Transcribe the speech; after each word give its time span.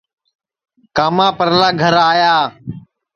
کاما 0.95 1.27
پرلا 1.37 1.69
گھر 1.81 1.93
آیا 2.11 2.35